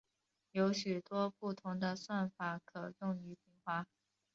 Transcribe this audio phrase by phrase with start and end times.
[0.53, 3.85] 有许多不同的算法可用于平滑。